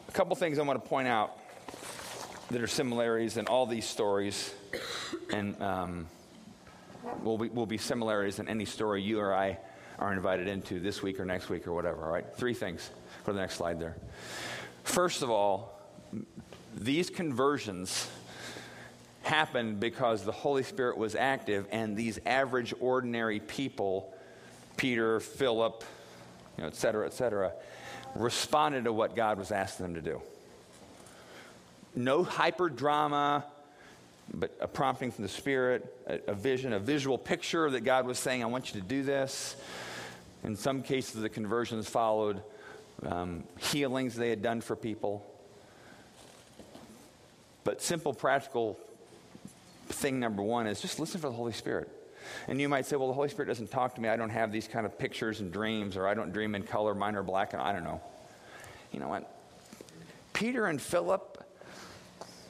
[0.08, 1.38] a couple things I want to point out
[2.52, 4.54] that are similarities in all these stories,
[5.34, 6.08] and um,
[7.24, 9.58] will, be, will be similarities in any story you or I
[9.98, 12.26] are invited into this week or next week or whatever, all right?
[12.36, 12.90] Three things
[13.24, 13.96] for the next slide there.
[14.84, 15.80] First of all,
[16.76, 18.10] these conversions
[19.24, 24.14] happened because the Holy Spirit was active and these average, ordinary people,
[24.78, 25.84] Peter, Philip,
[26.58, 27.54] you know, et cetera, et cetera,
[28.14, 30.22] responded to what God was asking them to do
[31.96, 33.46] no hyper drama,
[34.34, 38.20] but a prompting from the Spirit, a, a, vision, a visual picture that God was
[38.20, 39.56] saying, I want you to do this.
[40.44, 42.42] In some cases, the conversions followed
[43.06, 45.26] um, healings they had done for people.
[47.64, 48.80] But simple, practical
[49.88, 51.90] thing number one is just listen for the Holy Spirit.
[52.48, 54.10] And you might say, well, the Holy Spirit doesn't talk to me.
[54.10, 56.96] I don't have these kind of pictures and dreams, or I don't dream in color.
[56.96, 58.02] Mine are black, and I don't know.
[58.92, 59.32] You know what?
[60.34, 61.35] Peter and Philip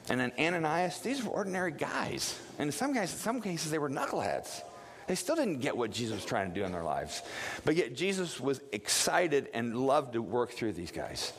[0.09, 2.39] and then Ananias, these were ordinary guys.
[2.59, 4.61] And in some, guys, in some cases, they were knuckleheads.
[5.07, 7.21] They still didn't get what Jesus was trying to do in their lives.
[7.63, 11.33] But yet, Jesus was excited and loved to work through these guys.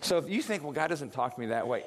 [0.00, 1.84] So if you think, well, God doesn't talk to me that way,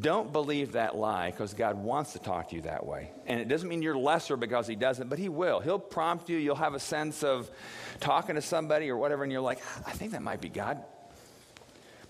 [0.00, 3.10] don't believe that lie because God wants to talk to you that way.
[3.26, 5.58] And it doesn't mean you're lesser because He doesn't, but He will.
[5.60, 6.36] He'll prompt you.
[6.36, 7.50] You'll have a sense of
[7.98, 10.82] talking to somebody or whatever, and you're like, I think that might be God.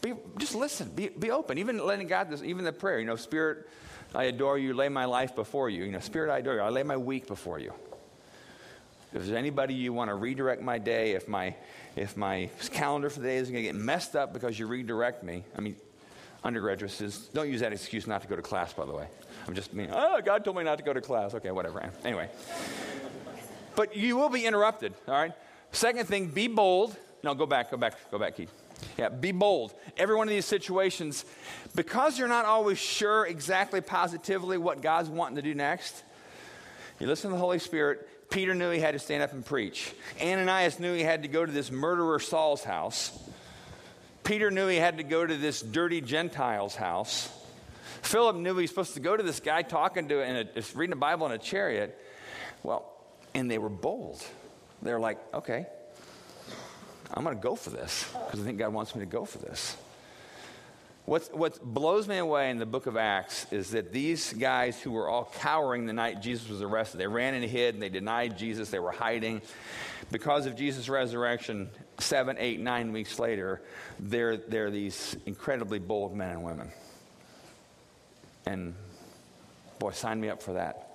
[0.00, 0.90] Be, just listen.
[0.90, 1.58] Be, be open.
[1.58, 3.68] Even letting God, this, even the prayer, you know, Spirit,
[4.14, 4.74] I adore you.
[4.74, 5.84] Lay my life before you.
[5.84, 6.60] You know, Spirit, I adore you.
[6.60, 7.72] I lay my week before you.
[9.12, 11.54] If there's anybody you want to redirect my day, if my
[11.96, 15.24] if my calendar for the day is going to get messed up because you redirect
[15.24, 15.74] me, I mean,
[16.44, 19.06] undergraduates don't use that excuse not to go to class, by the way.
[19.48, 21.34] I'm just mean, oh, God told me not to go to class.
[21.34, 21.90] Okay, whatever.
[22.04, 22.28] Anyway.
[23.74, 25.32] But you will be interrupted, all right?
[25.72, 26.96] Second thing, be bold.
[27.22, 28.52] No, go back, go back, go back, Keith.
[28.96, 29.74] Yeah, be bold.
[29.96, 31.24] Every one of these situations,
[31.74, 36.02] because you're not always sure exactly positively what God's wanting to do next,
[36.98, 38.08] you listen to the Holy Spirit.
[38.30, 39.92] Peter knew he had to stand up and preach.
[40.22, 43.18] Ananias knew he had to go to this murderer Saul's house.
[44.22, 47.28] Peter knew he had to go to this dirty Gentile's house.
[48.02, 50.90] Philip knew he was supposed to go to this guy talking to and uh, reading
[50.90, 51.98] the Bible in a chariot.
[52.62, 52.90] Well,
[53.34, 54.22] and they were bold.
[54.82, 55.66] They're like, okay,
[57.12, 59.38] I'm going to go for this because I think God wants me to go for
[59.38, 59.76] this.
[61.06, 64.92] What's, what blows me away in the book of Acts is that these guys who
[64.92, 68.38] were all cowering the night Jesus was arrested, they ran and hid and they denied
[68.38, 69.42] Jesus, they were hiding.
[70.12, 71.68] Because of Jesus' resurrection,
[71.98, 73.60] seven, eight, nine weeks later,
[73.98, 76.70] they're, they're these incredibly bold men and women.
[78.46, 78.74] And
[79.80, 80.86] boy, sign me up for that.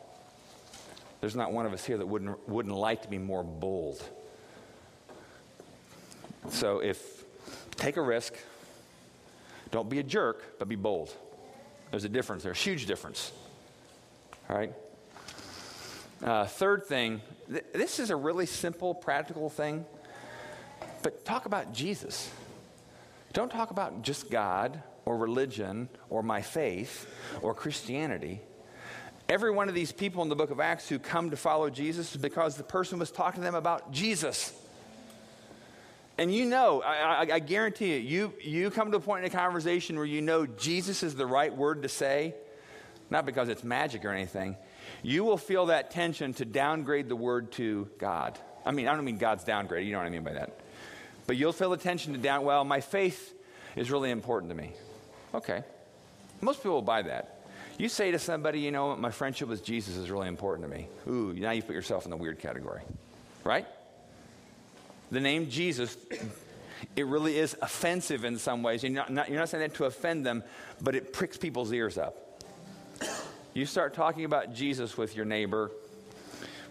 [1.20, 4.02] There's not one of us here that wouldn't, wouldn't like to be more bold.
[6.50, 7.24] So if
[7.76, 8.34] take a risk,
[9.72, 11.14] don't be a jerk, but be bold.
[11.92, 13.32] There's a difference There's a huge difference.
[14.50, 14.74] All right?
[16.24, 19.86] Uh, third thing, th- this is a really simple, practical thing,
[21.04, 22.32] but talk about Jesus.
[23.34, 27.08] Don't talk about just God or religion or my faith
[27.42, 28.42] or Christianity.
[29.28, 32.16] Every one of these people in the book of Acts who come to follow Jesus
[32.16, 34.54] is because the person was talking to them about Jesus.
[36.18, 39.32] And you know, I, I, I, guarantee you, you, you come to a point in
[39.32, 42.34] a conversation where you know Jesus is the right word to say,
[43.10, 44.56] not because it's magic or anything.
[45.04, 48.40] You will feel that tension to downgrade the word to God.
[48.66, 50.58] I mean, I don't mean God's downgraded, you know what I mean by that.
[51.28, 53.34] But you'll feel the tension to down, well, my faith
[53.76, 54.72] is really important to me.
[55.34, 55.64] Okay.
[56.40, 57.46] Most people will buy that.
[57.78, 60.88] You say to somebody, you know, my friendship with Jesus is really important to me.
[61.08, 62.82] Ooh, now you put yourself in the weird category,
[63.44, 63.68] right?
[65.12, 65.98] The name Jesus,
[66.96, 68.84] it really is offensive in some ways.
[68.84, 70.44] You're not, not, you're not saying that to offend them,
[70.82, 72.44] but it pricks people's ears up.
[73.54, 75.72] You start talking about Jesus with your neighbor,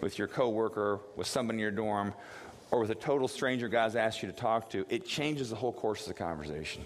[0.00, 2.12] with your coworker, with someone in your dorm,
[2.70, 5.72] or with a total stranger God's asked you to talk to, it changes the whole
[5.72, 6.84] course of the conversation.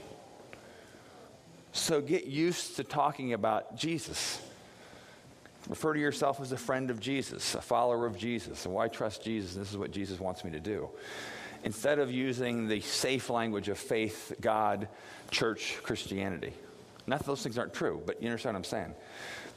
[1.73, 4.41] So get used to talking about Jesus.
[5.69, 8.65] Refer to yourself as a friend of Jesus, a follower of Jesus.
[8.65, 9.55] And why trust Jesus?
[9.55, 10.89] This is what Jesus wants me to do
[11.65, 14.89] instead of using the safe language of faith, God,
[15.31, 16.53] church, Christianity.
[17.07, 18.95] Not that those things aren't true, but you understand what I'm saying.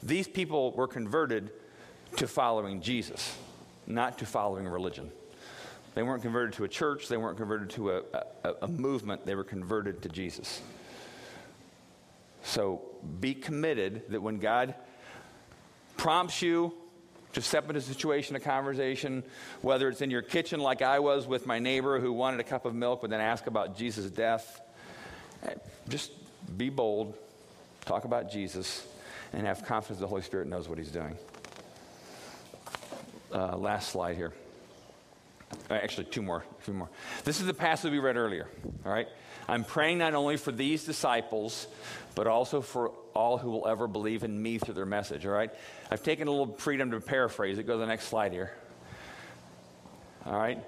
[0.03, 1.51] These people were converted
[2.17, 3.37] to following Jesus,
[3.87, 5.11] not to following religion.
[5.93, 8.01] They weren't converted to a church, they weren't converted to a,
[8.43, 10.61] a, a movement, they were converted to Jesus.
[12.43, 12.81] So
[13.19, 14.73] be committed that when God
[15.97, 16.73] prompts you
[17.33, 19.23] to step into a situation, a conversation,
[19.61, 22.65] whether it's in your kitchen like I was with my neighbor who wanted a cup
[22.65, 24.61] of milk but then ask about Jesus' death.
[25.43, 25.53] Eh,
[25.89, 26.11] just
[26.57, 27.15] be bold,
[27.85, 28.85] talk about Jesus,
[29.33, 31.17] and have confidence the Holy Spirit knows what He's doing.
[33.33, 34.33] Uh, last slide here.
[35.69, 36.43] Uh, actually, two more.
[36.65, 36.89] Two more.
[37.23, 38.47] This is the passage we read earlier.
[38.85, 39.07] All right.
[39.47, 41.67] I'm praying not only for these disciples,
[42.15, 45.25] but also for all who will ever believe in me through their message.
[45.25, 45.51] All right.
[45.89, 47.67] I've taken a little freedom to paraphrase it.
[47.67, 48.51] Go to the next slide here.
[50.25, 50.59] All right.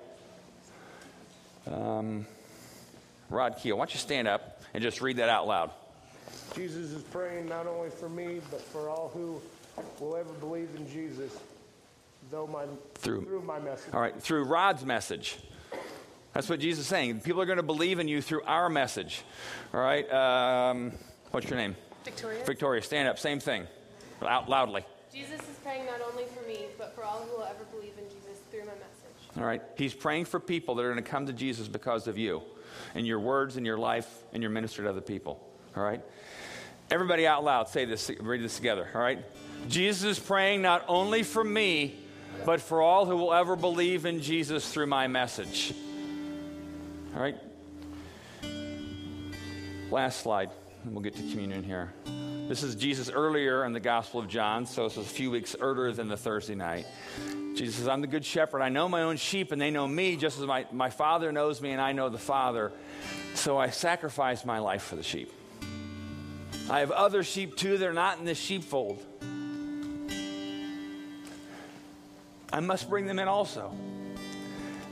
[1.71, 2.25] Um,
[3.29, 5.71] Rod Keel, why don't you stand up and just read that out loud?
[6.55, 9.41] Jesus is praying not only for me, but for all who
[9.99, 11.37] will ever believe in Jesus
[12.31, 12.65] though my,
[12.95, 13.93] through, through my message.
[13.93, 15.37] All right, through Rod's message.
[16.33, 17.21] That's what Jesus is saying.
[17.21, 19.21] People are going to believe in you through our message.
[19.73, 20.91] All right, um,
[21.31, 21.75] what's your name?
[22.03, 22.43] Victoria.
[22.45, 23.19] Victoria, stand up.
[23.19, 23.67] Same thing.
[24.21, 24.83] Out loudly.
[25.13, 28.05] Jesus is praying not only for me, but for all who will ever believe in
[28.05, 29.37] Jesus through my message.
[29.37, 29.61] All right?
[29.77, 32.41] He's praying for people that are going to come to Jesus because of you
[32.95, 35.45] and your words and your life and your ministry to other people.
[35.75, 36.01] All right?
[36.89, 38.87] Everybody out loud, say this, read this together.
[38.95, 39.19] All right?
[39.67, 41.95] Jesus is praying not only for me,
[42.45, 45.73] but for all who will ever believe in Jesus through my message.
[47.15, 47.37] All right?
[49.91, 50.49] Last slide,
[50.83, 51.93] and we'll get to communion here.
[52.47, 55.55] This is Jesus earlier in the Gospel of John, so this it's a few weeks
[55.59, 56.87] earlier than the Thursday night.
[57.55, 58.61] Jesus says, I'm the good shepherd.
[58.61, 61.61] I know my own sheep, and they know me, just as my, my Father knows
[61.61, 62.71] me, and I know the Father.
[63.35, 65.31] So I sacrifice my life for the sheep.
[66.69, 69.03] I have other sheep too they're not in this sheepfold.
[72.51, 73.75] I must bring them in also.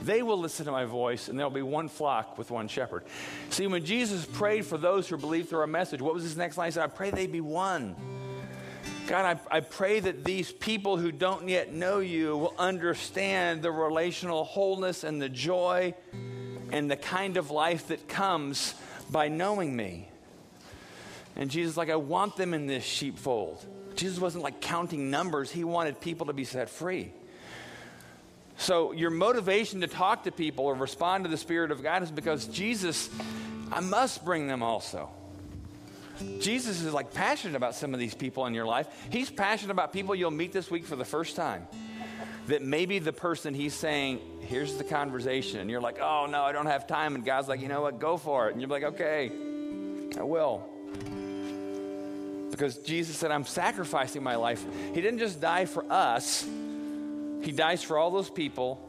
[0.04, 3.04] They will listen to my voice, and there'll be one flock with one shepherd.
[3.50, 6.58] See, when Jesus prayed for those who believed through our message, what was his next
[6.58, 6.68] line?
[6.68, 7.94] He said, I pray they be one.
[9.06, 13.70] God, I, I pray that these people who don't yet know you will understand the
[13.70, 15.94] relational wholeness and the joy
[16.70, 18.74] and the kind of life that comes
[19.10, 20.08] by knowing me.
[21.36, 23.64] And Jesus, like, I want them in this sheepfold.
[23.94, 27.12] Jesus wasn't like counting numbers, he wanted people to be set free.
[28.62, 32.12] So, your motivation to talk to people or respond to the Spirit of God is
[32.12, 33.10] because Jesus,
[33.72, 35.10] I must bring them also.
[36.38, 38.86] Jesus is like passionate about some of these people in your life.
[39.10, 41.66] He's passionate about people you'll meet this week for the first time.
[42.46, 46.52] That maybe the person he's saying, here's the conversation, and you're like, oh no, I
[46.52, 47.16] don't have time.
[47.16, 48.52] And God's like, you know what, go for it.
[48.52, 49.32] And you're like, okay,
[50.16, 50.64] I will.
[52.52, 54.64] Because Jesus said, I'm sacrificing my life.
[54.94, 56.46] He didn't just die for us,
[57.44, 58.88] he dies for all those people.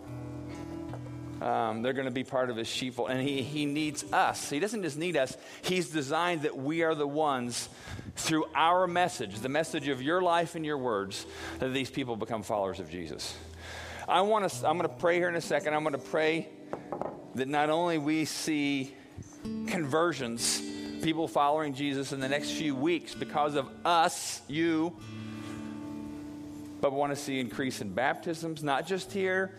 [1.42, 3.10] Um, they're going to be part of his sheepfold.
[3.10, 4.50] And he, he needs us.
[4.50, 7.68] He doesn't just need us, he's designed that we are the ones
[8.16, 11.26] through our message, the message of your life and your words,
[11.60, 13.36] that these people become followers of Jesus.
[14.08, 15.74] I want to, I'm going to pray here in a second.
[15.74, 16.50] I'm going to pray
[17.36, 18.94] that not only we see
[19.68, 20.62] conversions,
[21.02, 24.96] people following Jesus in the next few weeks because of us, you,
[26.84, 29.54] but we want to see increase in baptisms, not just here.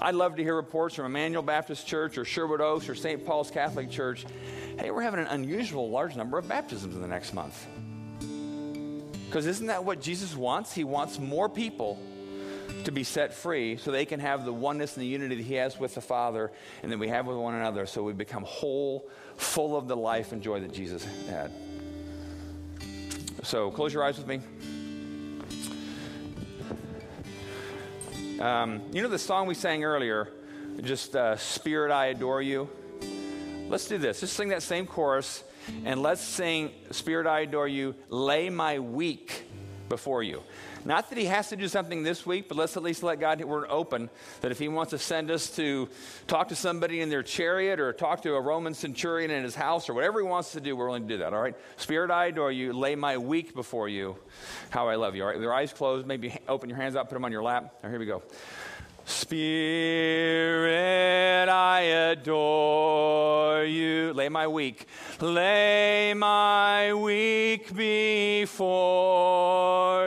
[0.00, 3.24] I'd love to hear reports from Emmanuel Baptist Church or Sherwood Oaks or St.
[3.24, 4.26] Paul's Catholic Church.
[4.80, 7.64] Hey, we're having an unusual large number of baptisms in the next month.
[9.26, 10.72] Because isn't that what Jesus wants?
[10.72, 12.00] He wants more people
[12.82, 15.54] to be set free so they can have the oneness and the unity that He
[15.54, 16.50] has with the Father
[16.82, 20.32] and that we have with one another so we become whole, full of the life
[20.32, 21.52] and joy that Jesus had.
[23.44, 24.40] So close your eyes with me.
[28.40, 30.28] Um, you know the song we sang earlier,
[30.82, 32.70] just uh, Spirit, I adore you?
[33.68, 34.20] Let's do this.
[34.20, 35.42] Just sing that same chorus
[35.84, 39.47] and let's sing Spirit, I adore you, lay my week
[39.88, 40.42] before you.
[40.84, 43.42] Not that he has to do something this week, but let's at least let God,
[43.42, 44.10] we're open,
[44.40, 45.88] that if he wants to send us to
[46.26, 49.88] talk to somebody in their chariot or talk to a Roman centurion in his house
[49.88, 51.56] or whatever he wants to do, we're willing to do that, all right?
[51.76, 54.16] Spirit, I adore you, lay my week before you,
[54.70, 55.36] how I love you, all right?
[55.36, 57.74] With your eyes closed, maybe open your hands up, put them on your lap.
[57.82, 58.22] Here we go.
[59.08, 60.76] Spirit,
[61.48, 61.80] I
[62.10, 64.12] adore you.
[64.12, 64.86] Lay my week,
[65.22, 68.52] Lay my week before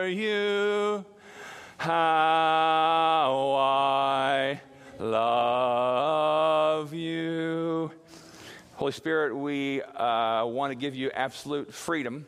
[0.06, 1.04] you.
[1.78, 4.62] How I
[4.99, 7.91] love you.
[8.76, 12.28] Holy Spirit, we uh, want to give you absolute freedom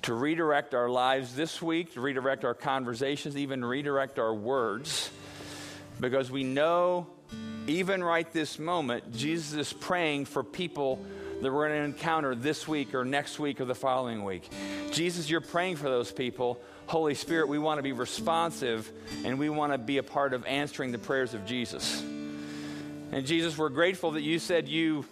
[0.00, 5.10] to redirect our lives this week, to redirect our conversations, even redirect our words
[6.02, 7.06] because we know
[7.68, 11.02] even right this moment, Jesus is praying for people
[11.40, 14.50] that we're going to encounter this week or next week or the following week.
[14.90, 16.60] Jesus, you're praying for those people.
[16.86, 18.90] Holy Spirit, we want to be responsive
[19.24, 22.02] and we want to be a part of answering the prayers of Jesus.
[22.02, 25.06] And Jesus, we're grateful that you said you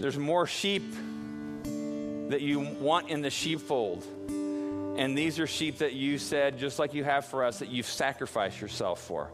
[0.00, 0.84] there's more sheep
[1.64, 4.06] that you want in the sheepfold.
[4.28, 7.86] And these are sheep that you said, just like you have for us, that you've
[7.86, 9.32] sacrificed yourself for.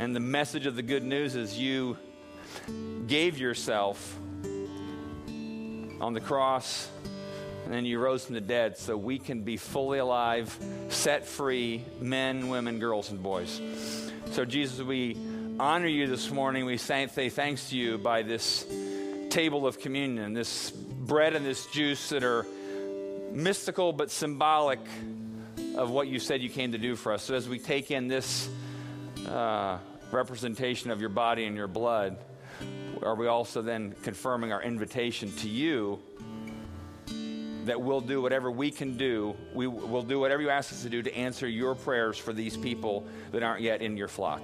[0.00, 1.98] And the message of the good news is you
[3.06, 4.16] gave yourself
[6.00, 6.88] on the cross
[7.66, 10.56] and then you rose from the dead so we can be fully alive,
[10.88, 13.60] set free men, women, girls, and boys.
[14.30, 15.18] So, Jesus, we
[15.60, 16.64] honor you this morning.
[16.64, 18.64] We say thanks to you by this
[19.28, 22.46] table of communion, this bread and this juice that are
[23.32, 24.80] mystical but symbolic
[25.76, 27.24] of what you said you came to do for us.
[27.24, 28.48] So, as we take in this
[29.28, 29.76] uh,
[30.12, 32.18] representation of your body and your blood,
[33.02, 36.00] are we also then confirming our invitation to you
[37.64, 39.36] that we'll do whatever we can do.
[39.54, 42.56] We will do whatever you ask us to do to answer your prayers for these
[42.56, 44.42] people that aren't yet in your flock.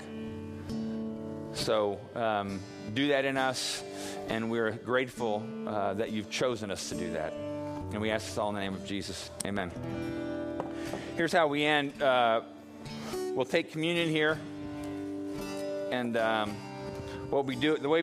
[1.55, 2.61] So um,
[2.93, 3.83] do that in us,
[4.29, 7.33] and we're grateful uh, that you've chosen us to do that.
[7.33, 9.31] And we ask this all in the name of Jesus.
[9.47, 9.71] Amen.
[11.17, 12.01] Here's how we end.
[12.03, 12.43] Uh,
[13.35, 14.39] we'll take communion here,
[15.97, 16.51] and um,
[17.30, 17.94] what we do, the way